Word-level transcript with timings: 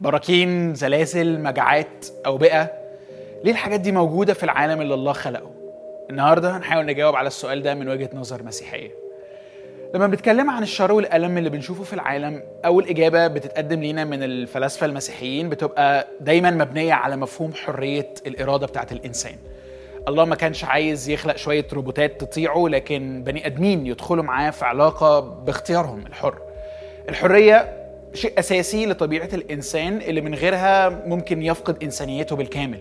براكين 0.00 0.74
زلازل 0.74 1.40
مجاعات 1.40 2.06
أوبئة. 2.26 2.70
ليه 3.44 3.52
الحاجات 3.52 3.80
دي 3.80 3.92
موجودة 3.92 4.34
في 4.34 4.44
العالم 4.44 4.80
اللي 4.80 4.94
الله 4.94 5.12
خلقه؟ 5.12 5.50
النهاردة 6.10 6.56
هنحاول 6.56 6.86
نجاوب 6.86 7.16
على 7.16 7.26
السؤال 7.26 7.62
ده 7.62 7.74
من 7.74 7.88
وجهة 7.88 8.10
نظر 8.14 8.42
مسيحية. 8.42 8.90
لما 9.94 10.06
بنتكلم 10.06 10.50
عن 10.50 10.62
الشر 10.62 10.92
والألم 10.92 11.38
اللي 11.38 11.50
بنشوفه 11.50 11.84
في 11.84 11.92
العالم 11.92 12.42
أول 12.64 12.88
إجابة 12.88 13.26
بتتقدم 13.26 13.80
لينا 13.80 14.04
من 14.04 14.22
الفلاسفة 14.22 14.86
المسيحيين 14.86 15.48
بتبقى 15.48 16.08
دايما 16.20 16.50
مبنية 16.50 16.92
على 16.92 17.16
مفهوم 17.16 17.52
حرية 17.54 18.14
الإرادة 18.26 18.66
بتاعت 18.66 18.92
الإنسان. 18.92 19.36
الله 20.08 20.24
ما 20.24 20.34
كانش 20.36 20.64
عايز 20.64 21.08
يخلق 21.08 21.36
شوية 21.36 21.66
روبوتات 21.72 22.20
تطيعه 22.20 22.68
لكن 22.68 23.22
بني 23.24 23.46
آدمين 23.46 23.86
يدخلوا 23.86 24.24
معاه 24.24 24.50
في 24.50 24.64
علاقة 24.64 25.20
باختيارهم 25.20 26.06
الحر. 26.06 26.38
الحرية 27.08 27.79
شيء 28.14 28.38
أساسي 28.38 28.86
لطبيعة 28.86 29.28
الإنسان 29.32 29.96
اللي 29.98 30.20
من 30.20 30.34
غيرها 30.34 30.88
ممكن 30.88 31.42
يفقد 31.42 31.82
إنسانيته 31.82 32.36
بالكامل. 32.36 32.78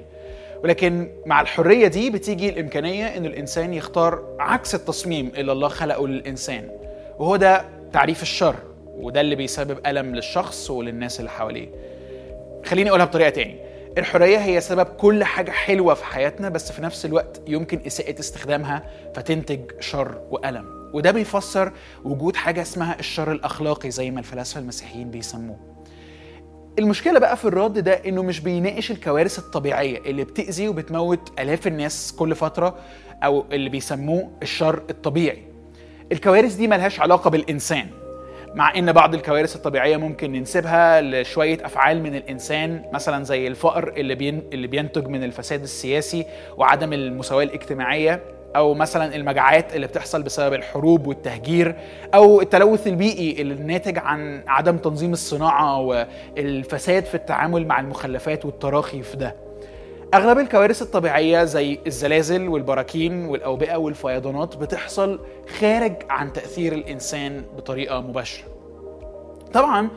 ولكن 0.64 1.12
مع 1.26 1.42
الحرية 1.42 1.88
دي 1.88 2.10
بتيجي 2.10 2.50
الإمكانية 2.50 3.18
إن 3.18 3.26
الإنسان 3.26 3.74
يختار 3.74 4.36
عكس 4.40 4.76
التصميم 4.76 5.32
اللي 5.38 5.52
الله 5.52 5.68
خلقه 5.68 6.08
للإنسان. 6.08 6.70
وهو 7.20 7.36
ده 7.36 7.66
تعريف 7.94 8.22
الشر 8.22 8.56
وده 8.88 9.22
اللي 9.22 9.36
بيسبب 9.36 9.78
ألم 9.88 10.16
للشخص 10.16 10.70
وللناس 10.70 11.20
اللي 11.20 11.32
حواليه. 11.32 11.68
خليني 12.66 12.90
أقولها 12.90 13.06
بطريقة 13.06 13.30
تاني. 13.30 13.56
الحرية 13.98 14.38
هي 14.38 14.62
سبب 14.62 14.86
كل 14.86 15.24
حاجة 15.24 15.52
حلوة 15.52 15.94
في 15.94 16.06
حياتنا 16.06 16.50
بس 16.50 16.72
في 16.72 16.82
نفس 16.82 17.06
الوقت 17.06 17.42
يمكن 17.48 17.80
إساءة 17.88 18.20
استخدامها 18.20 18.84
فتنتج 19.16 19.60
شر 19.80 20.22
وألم. 20.32 20.79
وده 20.94 21.12
بيفسر 21.12 21.72
وجود 22.04 22.36
حاجة 22.36 22.62
اسمها 22.62 23.00
الشر 23.00 23.32
الأخلاقي 23.32 23.92
زي 23.92 24.12
ما 24.12 24.20
الفلاسفة 24.20 24.60
المسيحيين 24.60 25.12
بيسموه. 25.12 25.58
المشكلة 26.80 27.20
بقى 27.20 27.38
في 27.38 27.46
الرد 27.46 27.80
ده 27.80 27.94
إنه 27.94 28.24
مش 28.24 28.40
بيناقش 28.40 28.92
الكوارث 28.92 29.40
الطبيعية 29.40 29.98
اللي 30.06 30.24
بتأذي 30.24 30.68
وبتموت 30.68 31.40
آلاف 31.40 31.68
الناس 31.68 32.14
كل 32.20 32.36
فترة 32.36 32.76
أو 33.24 33.46
اللي 33.52 33.70
بيسموه 33.70 34.32
الشر 34.42 34.84
الطبيعي. 34.90 35.44
الكوارث 36.12 36.54
دي 36.56 36.68
ملهاش 36.68 37.00
علاقة 37.00 37.30
بالإنسان 37.30 37.88
مع 38.56 38.76
إن 38.76 38.92
بعض 38.92 39.14
الكوارث 39.14 39.56
الطبيعية 39.56 39.98
ممكن 39.98 40.32
ننسبها 40.32 41.02
لشوية 41.02 41.66
أفعال 41.66 42.04
من 42.04 42.16
الإنسان 42.16 42.84
مثلا 42.94 43.24
زي 43.24 43.48
الفقر 43.48 43.94
اللي 43.98 44.16
بين 44.16 44.42
اللي 44.54 44.68
بينتج 44.68 45.08
من 45.08 45.24
الفساد 45.24 45.62
السياسي 45.64 46.26
وعدم 46.58 46.94
المساواة 46.94 47.44
الاجتماعية. 47.44 48.39
أو 48.56 48.74
مثلا 48.74 49.16
المجاعات 49.16 49.76
اللي 49.76 49.88
بتحصل 49.88 50.24
بسبب 50.24 50.54
الحروب 50.54 51.08
والتهجير 51.08 51.76
أو 52.14 52.42
التلوث 52.42 52.88
البيئي 52.88 53.42
اللي 53.42 53.56
ناتج 53.56 53.98
عن 53.98 54.44
عدم 54.48 54.78
تنظيم 54.78 55.14
الصناعة 55.14 55.80
والفساد 55.82 57.06
في 57.06 57.16
التعامل 57.16 57.68
مع 57.68 57.80
المخلفات 57.80 58.46
والتراخي 58.46 59.02
في 59.02 59.18
ده. 59.18 59.36
أغلب 60.14 60.38
الكوارث 60.40 60.82
الطبيعية 60.82 61.44
زي 61.44 61.80
الزلازل 61.88 62.48
والبراكين 62.48 63.26
والأوبئة 63.26 63.76
والفيضانات 63.76 64.56
بتحصل 64.58 65.20
خارج 65.60 65.94
عن 66.10 66.34
تأثير 66.34 66.74
الإنسان 66.74 67.44
بطريقة 67.58 68.02
مباشرة. 68.02 68.46
طبعا 69.54 69.88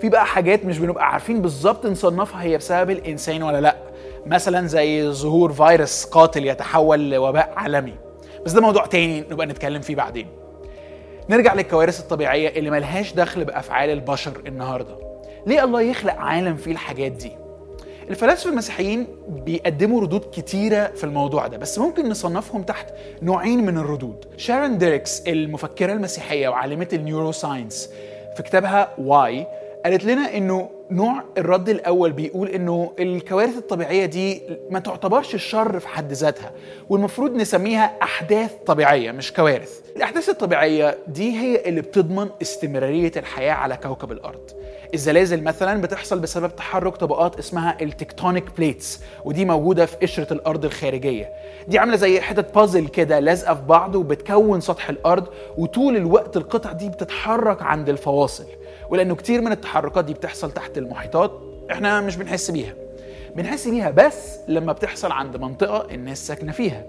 في 0.00 0.08
بقى 0.08 0.26
حاجات 0.26 0.64
مش 0.64 0.78
بنبقى 0.78 1.08
عارفين 1.12 1.42
بالظبط 1.42 1.86
نصنفها 1.86 2.42
هي 2.42 2.56
بسبب 2.56 2.90
الإنسان 2.90 3.42
ولا 3.42 3.60
لأ. 3.60 3.76
مثلا 4.26 4.66
زي 4.66 5.10
ظهور 5.10 5.52
فيروس 5.52 6.04
قاتل 6.04 6.46
يتحول 6.46 7.10
لوباء 7.10 7.52
عالمي. 7.56 7.94
بس 8.46 8.52
ده 8.52 8.60
موضوع 8.60 8.86
تاني 8.86 9.20
نبقى 9.20 9.46
نتكلم 9.46 9.80
فيه 9.80 9.94
بعدين. 9.96 10.26
نرجع 11.30 11.54
للكوارث 11.54 12.00
الطبيعية 12.00 12.48
اللي 12.48 12.70
ملهاش 12.70 13.12
دخل 13.12 13.44
بأفعال 13.44 13.90
البشر 13.90 14.32
النهارده. 14.46 14.96
ليه 15.46 15.64
الله 15.64 15.80
يخلق 15.80 16.14
عالم 16.14 16.56
فيه 16.56 16.72
الحاجات 16.72 17.12
دي؟ 17.12 17.32
الفلاسفة 18.10 18.50
المسيحيين 18.50 19.06
بيقدموا 19.28 20.00
ردود 20.00 20.24
كتيرة 20.32 20.86
في 20.86 21.04
الموضوع 21.04 21.46
ده 21.46 21.56
بس 21.58 21.78
ممكن 21.78 22.08
نصنفهم 22.08 22.62
تحت 22.62 22.86
نوعين 23.22 23.66
من 23.66 23.78
الردود. 23.78 24.24
شارون 24.36 24.78
ديريكس 24.78 25.20
المفكرة 25.26 25.92
المسيحية 25.92 26.48
وعالمة 26.48 26.88
ال 26.92 27.32
neuroscience 27.32 27.90
في 28.36 28.42
كتابها 28.42 28.88
Why 28.98 29.46
قالت 29.84 30.04
لنا 30.04 30.36
إنه 30.36 30.70
نوع 30.90 31.22
الرد 31.38 31.68
الأول 31.68 32.12
بيقول 32.12 32.48
إنه 32.48 32.92
الكوارث 32.98 33.58
الطبيعية 33.58 34.06
دي 34.06 34.42
ما 34.70 34.78
تعتبرش 34.78 35.34
الشر 35.34 35.80
في 35.80 35.88
حد 35.88 36.12
ذاتها 36.12 36.50
والمفروض 36.88 37.34
نسميها 37.36 37.96
أحداث 38.02 38.50
طبيعية 38.66 39.10
مش 39.12 39.32
كوارث. 39.32 39.80
الأحداث 39.96 40.28
الطبيعية 40.28 40.98
دي 41.08 41.40
هي 41.40 41.62
اللي 41.68 41.80
بتضمن 41.80 42.28
استمرارية 42.42 43.12
الحياة 43.16 43.52
على 43.52 43.76
كوكب 43.76 44.12
الأرض. 44.12 44.50
الزلازل 44.94 45.42
مثلا 45.42 45.80
بتحصل 45.80 46.18
بسبب 46.18 46.56
تحرك 46.56 46.96
طبقات 46.96 47.38
اسمها 47.38 47.76
ال 47.82 47.89
tectonic 47.89 48.44
plates 48.58 49.00
ودي 49.24 49.44
موجودة 49.44 49.86
في 49.86 49.96
قشرة 49.96 50.32
الأرض 50.32 50.64
الخارجية. 50.64 51.32
دي 51.68 51.78
عاملة 51.78 51.96
زي 51.96 52.20
حتت 52.20 52.54
بازل 52.54 52.88
كده 52.88 53.18
لازقة 53.18 53.54
في 53.54 53.62
بعض 53.62 53.94
وبتكون 53.94 54.60
سطح 54.60 54.88
الأرض 54.88 55.26
وطول 55.58 55.96
الوقت 55.96 56.36
القطع 56.36 56.72
دي 56.72 56.88
بتتحرك 56.88 57.62
عند 57.62 57.88
الفواصل. 57.88 58.44
ولأنه 58.92 59.14
كتير 59.14 59.40
من 59.40 59.52
التحركات 59.52 60.04
دي 60.04 60.14
بتحصل 60.14 60.50
تحت 60.52 60.78
المحيطات 60.78 61.32
إحنا 61.70 62.00
مش 62.00 62.16
بنحس 62.16 62.50
بيها. 62.50 62.74
بنحس 63.36 63.68
بيها 63.68 63.90
بس 63.90 64.38
لما 64.48 64.72
بتحصل 64.72 65.12
عند 65.12 65.36
منطقة 65.36 65.94
الناس 65.94 66.26
ساكنة 66.26 66.52
فيها. 66.52 66.84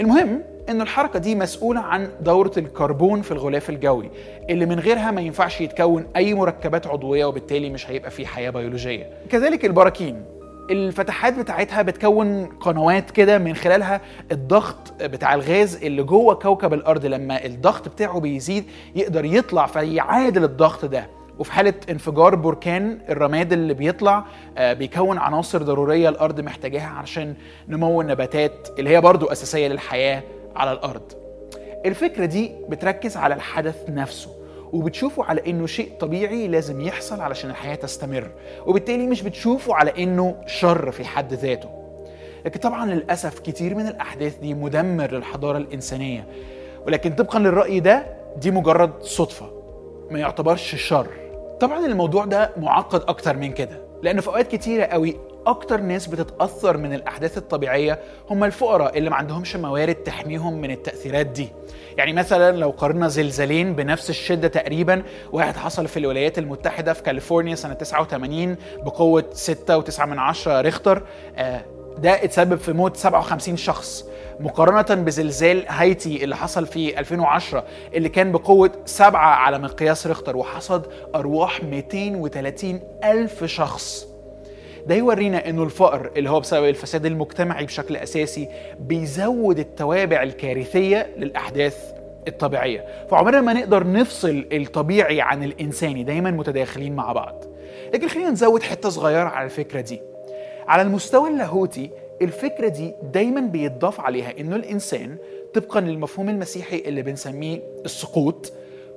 المهم 0.00 0.42
ان 0.68 0.80
الحركة 0.80 1.18
دي 1.18 1.34
مسؤولة 1.34 1.80
عن 1.80 2.08
دورة 2.20 2.52
الكربون 2.56 3.22
في 3.22 3.30
الغلاف 3.32 3.70
الجوي 3.70 4.10
اللي 4.50 4.66
من 4.66 4.80
غيرها 4.80 5.10
ما 5.10 5.20
ينفعش 5.20 5.60
يتكون 5.60 6.06
أي 6.16 6.34
مركبات 6.34 6.86
عضوية 6.86 7.24
وبالتالي 7.24 7.70
مش 7.70 7.90
هيبقى 7.90 8.10
فيه 8.10 8.26
حياة 8.26 8.50
بيولوجية. 8.50 9.10
كذلك 9.30 9.64
البراكين 9.64 10.24
الفتحات 10.70 11.38
بتاعتها 11.38 11.82
بتكون 11.82 12.46
قنوات 12.46 13.10
كده 13.10 13.38
من 13.38 13.54
خلالها 13.54 14.00
الضغط 14.32 14.92
بتاع 15.02 15.34
الغاز 15.34 15.76
اللي 15.84 16.02
جوه 16.02 16.34
كوكب 16.34 16.74
الأرض 16.74 17.06
لما 17.06 17.44
الضغط 17.44 17.88
بتاعه 17.88 18.20
بيزيد 18.20 18.64
يقدر 18.96 19.24
يطلع 19.24 19.66
فيعادل 19.66 20.44
الضغط 20.44 20.84
ده. 20.84 21.06
وفي 21.38 21.52
حالة 21.52 21.74
انفجار 21.90 22.34
بركان 22.34 22.98
الرماد 23.08 23.52
اللي 23.52 23.74
بيطلع 23.74 24.24
بيكون 24.58 25.18
عناصر 25.18 25.62
ضرورية 25.62 26.08
الأرض 26.08 26.40
محتاجاها 26.40 26.88
عشان 26.88 27.34
نمو 27.68 28.00
النباتات 28.00 28.68
اللي 28.78 28.90
هي 28.90 29.00
برضو 29.00 29.26
أساسية 29.26 29.68
للحياة 29.68 30.22
على 30.56 30.72
الأرض. 30.72 31.12
الفكرة 31.86 32.24
دي 32.24 32.52
بتركز 32.68 33.16
على 33.16 33.34
الحدث 33.34 33.76
نفسه 33.88 34.30
وبتشوفه 34.72 35.24
على 35.24 35.50
إنه 35.50 35.66
شيء 35.66 35.92
طبيعي 36.00 36.48
لازم 36.48 36.80
يحصل 36.80 37.20
علشان 37.20 37.50
الحياة 37.50 37.74
تستمر 37.74 38.30
وبالتالي 38.66 39.06
مش 39.06 39.22
بتشوفه 39.22 39.74
على 39.74 40.02
إنه 40.02 40.36
شر 40.46 40.90
في 40.90 41.04
حد 41.04 41.32
ذاته. 41.34 41.68
لكن 42.44 42.60
طبعا 42.60 42.86
للأسف 42.86 43.38
كتير 43.38 43.74
من 43.74 43.86
الأحداث 43.86 44.36
دي 44.38 44.54
مدمر 44.54 45.10
للحضارة 45.12 45.58
الإنسانية 45.58 46.26
ولكن 46.86 47.12
طبقا 47.12 47.38
للرأي 47.38 47.80
ده 47.80 48.06
دي 48.36 48.50
مجرد 48.50 49.02
صدفة 49.02 49.50
ما 50.10 50.18
يعتبرش 50.18 50.74
شر. 50.74 51.06
طبعا 51.60 51.86
الموضوع 51.86 52.24
ده 52.24 52.50
معقد 52.56 53.02
أكتر 53.08 53.36
من 53.36 53.52
كده 53.52 53.78
لأن 54.02 54.20
في 54.20 54.28
أوقات 54.28 54.48
كتيرة 54.54 54.84
قوي 54.84 55.16
أكتر 55.46 55.80
ناس 55.80 56.06
بتتأثر 56.06 56.76
من 56.76 56.94
الأحداث 56.94 57.38
الطبيعية 57.38 57.98
هم 58.30 58.44
الفقراء 58.44 58.98
اللي 58.98 59.10
ما 59.10 59.16
عندهمش 59.16 59.56
موارد 59.56 59.94
تحميهم 59.94 60.60
من 60.60 60.70
التأثيرات 60.70 61.26
دي. 61.26 61.48
يعني 61.98 62.12
مثلا 62.12 62.56
لو 62.56 62.70
قارنا 62.70 63.08
زلزالين 63.08 63.74
بنفس 63.74 64.10
الشدة 64.10 64.48
تقريبا 64.48 65.02
واحد 65.32 65.56
حصل 65.56 65.88
في 65.88 65.98
الولايات 65.98 66.38
المتحدة 66.38 66.92
في 66.92 67.02
كاليفورنيا 67.02 67.54
سنة 67.54 67.74
89 67.74 68.56
بقوة 68.84 69.24
6.9 69.90 70.00
من 70.00 70.18
عشرة 70.18 70.60
ريختر 70.60 71.02
ده 71.98 72.24
اتسبب 72.24 72.58
في 72.58 72.72
موت 72.72 72.96
57 72.96 73.56
شخص. 73.56 74.04
مقارنة 74.40 75.02
بزلزال 75.02 75.64
هايتي 75.68 76.24
اللي 76.24 76.36
حصل 76.36 76.66
في 76.66 76.98
2010 77.00 77.64
اللي 77.94 78.08
كان 78.08 78.32
بقوة 78.32 78.70
7 78.84 79.20
على 79.20 79.58
مقياس 79.58 80.06
ريختر 80.06 80.36
وحصد 80.36 80.86
أرواح 81.14 81.64
230 81.64 82.80
ألف 83.04 83.44
شخص. 83.44 84.08
ده 84.86 84.94
يورينا 84.94 85.48
إنه 85.48 85.62
الفقر 85.62 86.10
اللي 86.16 86.30
هو 86.30 86.40
بسبب 86.40 86.68
الفساد 86.68 87.06
المجتمعي 87.06 87.64
بشكل 87.64 87.96
أساسي 87.96 88.48
بيزود 88.80 89.58
التوابع 89.58 90.22
الكارثية 90.22 91.14
للأحداث 91.16 91.92
الطبيعية. 92.28 92.84
فعمرنا 93.10 93.40
ما 93.40 93.52
نقدر 93.52 93.86
نفصل 93.92 94.46
الطبيعي 94.52 95.20
عن 95.20 95.44
الإنساني 95.44 96.04
دايما 96.04 96.30
متداخلين 96.30 96.96
مع 96.96 97.12
بعض. 97.12 97.44
لكن 97.94 98.08
خلينا 98.08 98.30
نزود 98.30 98.62
حتة 98.62 98.88
صغيرة 98.88 99.28
على 99.28 99.44
الفكرة 99.44 99.80
دي. 99.80 100.00
على 100.68 100.82
المستوى 100.82 101.30
اللاهوتي 101.30 101.90
الفكرة 102.22 102.68
دي 102.68 102.94
دايما 103.12 103.40
بيتضاف 103.40 104.00
عليها 104.00 104.32
إنه 104.40 104.56
الإنسان 104.56 105.16
طبقا 105.54 105.80
للمفهوم 105.80 106.28
المسيحي 106.28 106.78
اللي 106.86 107.02
بنسميه 107.02 107.60
السقوط 107.84 108.52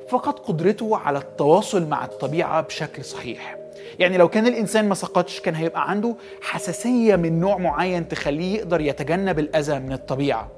فقد 0.09 0.39
قدرته 0.39 0.97
على 0.97 1.19
التواصل 1.19 1.87
مع 1.87 2.05
الطبيعة 2.05 2.61
بشكل 2.61 3.03
صحيح. 3.05 3.57
يعني 3.99 4.17
لو 4.17 4.27
كان 4.29 4.47
الإنسان 4.47 4.89
ما 4.89 4.95
سقطش 4.95 5.39
كان 5.39 5.55
هيبقى 5.55 5.89
عنده 5.89 6.15
حساسية 6.41 7.15
من 7.15 7.39
نوع 7.39 7.57
معين 7.57 8.07
تخليه 8.07 8.55
يقدر 8.57 8.81
يتجنب 8.81 9.39
الأذى 9.39 9.79
من 9.79 9.93
الطبيعة. 9.93 10.51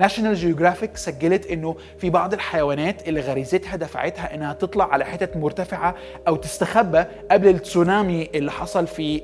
National 0.00 0.34
Geographic 0.34 0.96
سجلت 0.96 1.46
إنه 1.46 1.76
في 1.98 2.10
بعض 2.10 2.32
الحيوانات 2.34 3.08
اللي 3.08 3.20
غريزتها 3.20 3.76
دفعتها 3.76 4.34
إنها 4.34 4.52
تطلع 4.52 4.84
على 4.92 5.04
حتت 5.04 5.36
مرتفعة 5.36 5.94
أو 6.28 6.36
تستخبى 6.36 7.04
قبل 7.30 7.48
التسونامي 7.48 8.28
اللي 8.34 8.50
حصل 8.52 8.86
في 8.86 9.22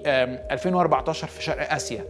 2014 0.50 1.26
في 1.26 1.43
شرق 1.43 1.73
آسيا. 1.73 2.05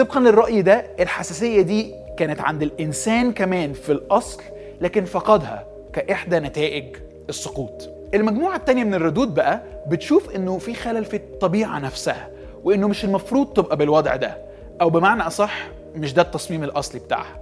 طبقا 0.00 0.20
للرأي 0.20 0.62
ده 0.62 0.86
الحساسية 1.00 1.62
دي 1.62 1.94
كانت 2.16 2.40
عند 2.40 2.62
الإنسان 2.62 3.32
كمان 3.32 3.72
في 3.72 3.92
الأصل 3.92 4.42
لكن 4.80 5.04
فقدها 5.04 5.66
كإحدى 5.92 6.38
نتائج 6.38 6.96
السقوط. 7.28 7.90
المجموعة 8.14 8.56
الثانية 8.56 8.84
من 8.84 8.94
الردود 8.94 9.34
بقى 9.34 9.62
بتشوف 9.88 10.36
إنه 10.36 10.58
في 10.58 10.74
خلل 10.74 11.04
في 11.04 11.16
الطبيعة 11.16 11.78
نفسها 11.78 12.28
وإنه 12.64 12.88
مش 12.88 13.04
المفروض 13.04 13.46
تبقى 13.52 13.76
بالوضع 13.76 14.16
ده 14.16 14.38
أو 14.80 14.90
بمعنى 14.90 15.22
أصح 15.22 15.68
مش 15.94 16.14
ده 16.14 16.22
التصميم 16.22 16.64
الأصلي 16.64 17.00
بتاعها. 17.00 17.40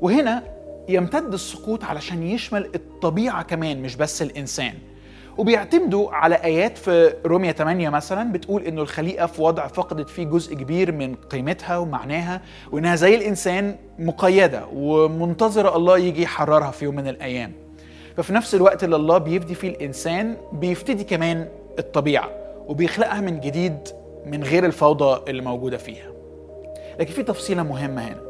وهنا 0.00 0.42
يمتد 0.88 1.32
السقوط 1.32 1.84
علشان 1.84 2.22
يشمل 2.22 2.70
الطبيعة 2.74 3.42
كمان 3.42 3.82
مش 3.82 3.96
بس 3.96 4.22
الإنسان. 4.22 4.74
وبيعتمدوا 5.38 6.10
على 6.10 6.34
آيات 6.34 6.78
في 6.78 7.14
رومية 7.26 7.52
8 7.52 7.88
مثلا 7.88 8.32
بتقول 8.32 8.62
إنه 8.62 8.82
الخليقة 8.82 9.26
في 9.26 9.42
وضع 9.42 9.66
فقدت 9.66 10.08
فيه 10.08 10.24
جزء 10.24 10.54
كبير 10.54 10.92
من 10.92 11.14
قيمتها 11.14 11.76
ومعناها 11.78 12.40
وإنها 12.72 12.96
زي 12.96 13.14
الإنسان 13.14 13.76
مقيدة 13.98 14.62
ومنتظرة 14.74 15.76
الله 15.76 15.98
يجي 15.98 16.22
يحررها 16.22 16.70
في 16.70 16.84
يوم 16.84 16.96
من 16.96 17.08
الأيام. 17.08 17.52
ففي 18.16 18.32
نفس 18.32 18.54
الوقت 18.54 18.84
اللي 18.84 18.96
الله 18.96 19.18
بيفدي 19.18 19.54
فيه 19.54 19.68
الإنسان 19.68 20.36
بيفتدي 20.52 21.04
كمان 21.04 21.48
الطبيعة 21.78 22.30
وبيخلقها 22.68 23.20
من 23.20 23.40
جديد 23.40 23.78
من 24.26 24.42
غير 24.44 24.66
الفوضى 24.66 25.30
اللي 25.30 25.42
موجودة 25.42 25.76
فيها. 25.76 26.06
لكن 27.00 27.12
في 27.12 27.22
تفصيلة 27.22 27.62
مهمة 27.62 28.02
هنا. 28.02 28.20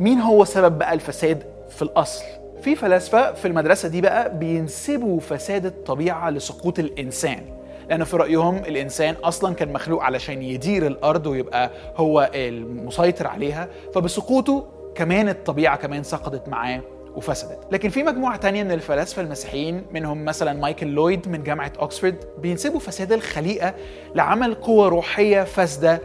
مين 0.00 0.20
هو 0.20 0.44
سبب 0.44 0.78
بقى 0.78 0.94
الفساد 0.94 1.42
في 1.70 1.82
الأصل؟ 1.82 2.24
في 2.62 2.74
فلاسفة 2.74 3.32
في 3.32 3.48
المدرسة 3.48 3.88
دي 3.88 4.00
بقى 4.00 4.38
بينسبوا 4.38 5.20
فساد 5.20 5.66
الطبيعة 5.66 6.30
لسقوط 6.30 6.78
الإنسان. 6.78 7.40
لأن 7.88 8.04
في 8.04 8.16
رأيهم 8.16 8.56
الإنسان 8.56 9.14
أصلا 9.24 9.54
كان 9.54 9.72
مخلوق 9.72 10.02
علشان 10.02 10.42
يدير 10.42 10.86
الأرض 10.86 11.26
ويبقى 11.26 11.70
هو 11.96 12.30
المسيطر 12.34 13.26
عليها 13.26 13.68
فبسقوطه 13.94 14.66
كمان 14.94 15.28
الطبيعة 15.28 15.76
كمان 15.76 16.02
سقطت 16.02 16.48
معاه 16.48 16.80
وفسدت. 17.16 17.58
لكن 17.72 17.88
في 17.88 18.02
مجموعة 18.02 18.36
تانية 18.36 18.62
من 18.62 18.72
الفلاسفة 18.72 19.22
المسيحيين 19.22 19.86
منهم 19.92 20.24
مثلا 20.24 20.52
مايكل 20.52 20.86
لويد 20.86 21.28
من 21.28 21.42
جامعة 21.42 21.72
أكسفورد 21.78 22.16
بينسبوا 22.38 22.80
فساد 22.80 23.12
الخليقة 23.12 23.74
لعمل 24.14 24.54
قوة 24.54 24.88
روحية 24.88 25.44
فاسدة 25.44 26.00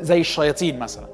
زي 0.00 0.20
الشياطين 0.20 0.78
مثلا. 0.78 1.06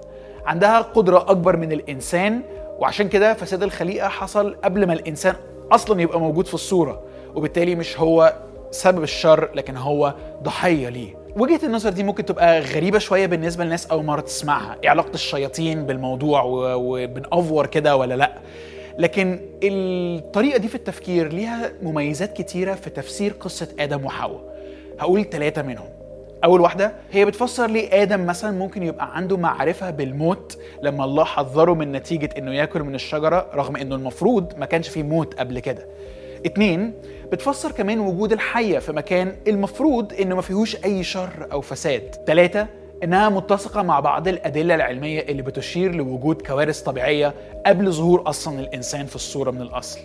عندها 0.47 0.81
قدرة 0.81 1.19
أكبر 1.31 1.57
من 1.57 1.73
الإنسان 1.73 2.43
وعشان 2.79 3.09
كده 3.09 3.35
فساد 3.35 3.63
الخليقة 3.63 4.09
حصل 4.09 4.57
قبل 4.65 4.87
ما 4.87 4.93
الإنسان 4.93 5.35
أصلا 5.73 6.01
يبقى 6.03 6.21
موجود 6.21 6.47
في 6.47 6.55
الصورة 6.55 7.03
وبالتالي 7.35 7.75
مش 7.75 8.01
هو 8.01 8.35
سبب 8.71 9.03
الشر 9.03 9.49
لكن 9.55 9.77
هو 9.77 10.15
ضحية 10.43 10.89
ليه. 10.89 11.15
وجهة 11.37 11.61
النظر 11.67 11.91
دي 11.91 12.03
ممكن 12.03 12.25
تبقى 12.25 12.61
غريبة 12.61 12.99
شوية 12.99 13.27
بالنسبة 13.27 13.65
للناس 13.65 13.87
أول 13.87 14.05
مرة 14.05 14.21
تسمعها 14.21 14.77
إيه 14.85 14.91
علاقة 14.91 15.15
الشياطين 15.15 15.87
بالموضوع 15.87 16.43
وبنأفور 16.77 17.67
كده 17.67 17.97
ولا 17.97 18.15
لأ. 18.15 18.33
لكن 18.99 19.41
الطريقة 19.63 20.59
دي 20.59 20.69
في 20.69 20.75
التفكير 20.75 21.33
ليها 21.33 21.73
مميزات 21.83 22.33
كتيرة 22.37 22.75
في 22.75 22.91
تفسير 22.91 23.33
قصة 23.41 23.69
آدم 23.81 24.05
وحواء. 24.05 24.41
هقول 25.01 25.25
ثلاثة 25.31 25.63
منهم. 25.63 25.89
أول 26.45 26.61
واحدة 26.61 26.93
هي 27.13 27.25
بتفسر 27.25 27.67
ليه 27.67 28.03
آدم 28.03 28.27
مثلا 28.27 28.59
ممكن 28.59 28.83
يبقى 28.83 29.17
عنده 29.17 29.37
معرفة 29.37 29.91
بالموت 29.91 30.59
لما 30.83 31.05
الله 31.05 31.25
حذره 31.25 31.75
من 31.75 31.93
نتيجة 31.93 32.31
إنه 32.39 32.55
يأكل 32.55 32.83
من 32.83 32.95
الشجرة 32.95 33.47
رغم 33.55 33.77
إنه 33.77 33.95
المفروض 33.95 34.53
ما 34.59 34.67
كانش 34.67 34.89
فيه 34.89 35.03
موت 35.03 35.35
قبل 35.35 35.59
كده. 35.61 35.87
اتنين 36.47 36.93
بتفسر 37.33 37.73
كمان 37.73 38.01
وجود 38.01 38.33
الحية 38.33 38.79
في 38.79 38.93
مكان 38.93 39.37
المفروض 39.49 40.13
إنه 40.21 40.35
ما 40.35 40.43
فيهوش 40.43 40.77
أي 40.85 41.03
شر 41.03 41.47
أو 41.53 41.61
فساد. 41.61 42.11
تلاتة 42.27 42.67
إنها 43.05 43.29
متسقة 43.29 43.83
مع 43.83 44.01
بعض 44.01 44.29
الأدلة 44.29 44.75
العلمية 44.75 45.21
اللي 45.21 45.43
بتشير 45.43 45.95
لوجود 45.95 46.43
كوارث 46.43 46.81
طبيعية 46.81 47.35
قبل 47.67 47.93
ظهور 47.93 48.23
أصلا 48.29 48.61
الإنسان 48.61 49.07
في 49.07 49.17
الصورة 49.17 49.51
من 49.51 49.63
الأصل. 49.63 50.01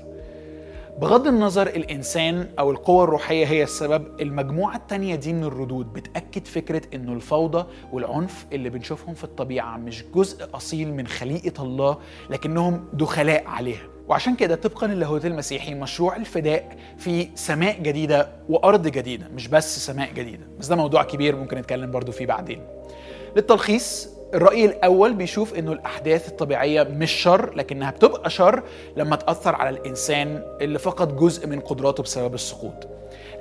بغض 1.01 1.27
النظر 1.27 1.67
الإنسان 1.67 2.49
أو 2.59 2.71
القوى 2.71 3.03
الروحية 3.03 3.45
هي 3.45 3.63
السبب 3.63 4.21
المجموعة 4.21 4.75
التانية 4.75 5.15
دي 5.15 5.33
من 5.33 5.43
الردود 5.43 5.93
بتأكد 5.93 6.45
فكرة 6.47 6.81
أنه 6.93 7.13
الفوضى 7.13 7.65
والعنف 7.93 8.45
اللي 8.53 8.69
بنشوفهم 8.69 9.13
في 9.15 9.23
الطبيعة 9.23 9.77
مش 9.77 10.03
جزء 10.15 10.47
أصيل 10.53 10.93
من 10.93 11.07
خليقة 11.07 11.63
الله 11.63 11.97
لكنهم 12.29 12.85
دخلاء 12.93 13.47
عليها. 13.47 13.81
وعشان 14.07 14.35
كده 14.35 14.55
طبقا 14.55 14.87
للاهوت 14.87 15.25
المسيحي 15.25 15.73
مشروع 15.73 16.15
الفداء 16.15 16.77
في 16.97 17.29
سماء 17.35 17.79
جديدة 17.81 18.29
وأرض 18.49 18.87
جديدة 18.87 19.27
مش 19.35 19.47
بس 19.47 19.85
سماء 19.85 20.13
جديدة. 20.13 20.47
بس 20.59 20.67
ده 20.67 20.75
موضوع 20.75 21.03
كبير 21.03 21.35
ممكن 21.35 21.57
نتكلم 21.57 21.91
برضو 21.91 22.11
فيه 22.11 22.25
بعدين. 22.25 22.61
للتلخيص 23.35 24.16
الرأي 24.33 24.65
الأول 24.65 25.13
بيشوف 25.13 25.59
إنه 25.59 25.71
الأحداث 25.71 26.29
الطبيعية 26.29 26.83
مش 26.83 27.11
شر 27.11 27.53
لكنها 27.55 27.91
بتبقى 27.91 28.29
شر 28.29 28.63
لما 28.97 29.15
تأثر 29.15 29.55
على 29.55 29.69
الإنسان 29.69 30.43
اللي 30.61 30.79
فقد 30.79 31.17
جزء 31.17 31.47
من 31.47 31.59
قدراته 31.59 32.03
بسبب 32.03 32.33
السقوط. 32.33 32.87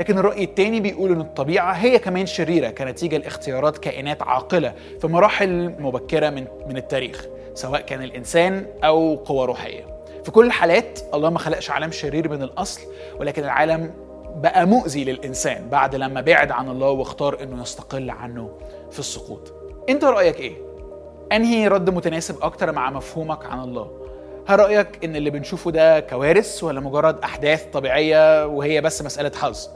لكن 0.00 0.18
الرأي 0.18 0.44
الثاني 0.44 0.80
بيقول 0.80 1.12
إن 1.12 1.20
الطبيعة 1.20 1.72
هي 1.72 1.98
كمان 1.98 2.26
شريرة 2.26 2.70
كنتيجة 2.70 3.16
لاختيارات 3.18 3.78
كائنات 3.78 4.22
عاقلة 4.22 4.74
في 5.00 5.06
مراحل 5.06 5.74
مبكرة 5.78 6.30
من 6.30 6.44
من 6.68 6.76
التاريخ، 6.76 7.26
سواء 7.54 7.80
كان 7.80 8.02
الإنسان 8.02 8.66
أو 8.84 9.14
قوى 9.16 9.46
روحية. 9.46 9.84
في 10.24 10.30
كل 10.30 10.46
الحالات 10.46 11.00
الله 11.14 11.30
ما 11.30 11.38
خلقش 11.38 11.70
عالم 11.70 11.90
شرير 11.90 12.28
من 12.28 12.42
الأصل 12.42 12.80
ولكن 13.20 13.44
العالم 13.44 13.94
بقى 14.36 14.66
مؤذي 14.66 15.04
للإنسان 15.04 15.68
بعد 15.68 15.94
لما 15.94 16.20
بعد 16.20 16.50
عن 16.50 16.68
الله 16.68 16.90
واختار 16.90 17.42
إنه 17.42 17.62
يستقل 17.62 18.10
عنه 18.10 18.50
في 18.90 18.98
السقوط. 18.98 19.52
أنت 19.88 20.04
رأيك 20.04 20.40
إيه؟ 20.40 20.66
انهي 21.32 21.68
رد 21.68 21.90
متناسب 21.90 22.42
أكتر 22.42 22.72
مع 22.72 22.90
مفهومك 22.90 23.46
عن 23.46 23.60
الله؟ 23.60 23.90
هل 24.46 24.58
رأيك 24.58 25.04
إن 25.04 25.16
اللي 25.16 25.30
بنشوفه 25.30 25.70
ده 25.70 26.00
كوارث 26.00 26.64
ولا 26.64 26.80
مجرد 26.80 27.18
أحداث 27.18 27.64
طبيعية 27.72 28.46
وهي 28.46 28.80
بس 28.80 29.02
مسألة 29.02 29.32
حظ؟ 29.36 29.68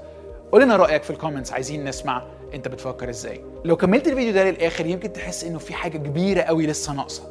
قول 0.53 0.63
لنا 0.63 0.77
رأيك 0.77 1.03
في 1.03 1.11
الكومنتس 1.11 1.53
عايزين 1.53 1.85
نسمع 1.85 2.23
أنت 2.55 2.69
بتفكر 2.69 3.09
إزاي. 3.11 3.41
لو 3.65 3.77
كملت 3.77 4.09
الفيديو 4.09 4.33
ده 4.33 4.51
للآخر 4.51 4.87
يمكن 4.87 5.13
تحس 5.13 5.45
إنه 5.45 5.59
في 5.59 5.75
حاجة 5.75 5.99
كبيرة 5.99 6.43
قوي 6.43 6.67
لسه 6.67 6.93
ناقصة. 6.93 7.23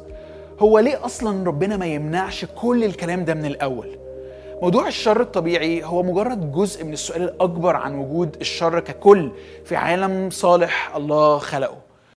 هو 0.58 0.78
ليه 0.78 1.04
أصلا 1.04 1.46
ربنا 1.46 1.76
ما 1.76 1.86
يمنعش 1.86 2.44
كل 2.44 2.84
الكلام 2.84 3.24
ده 3.24 3.34
من 3.34 3.44
الأول؟ 3.46 3.98
موضوع 4.62 4.88
الشر 4.88 5.20
الطبيعي 5.20 5.84
هو 5.84 6.02
مجرد 6.02 6.52
جزء 6.52 6.84
من 6.84 6.92
السؤال 6.92 7.22
الأكبر 7.22 7.76
عن 7.76 7.98
وجود 7.98 8.36
الشر 8.40 8.80
ككل 8.80 9.30
في 9.64 9.76
عالم 9.76 10.30
صالح 10.30 10.96
الله 10.96 11.38
خلقه. 11.38 11.89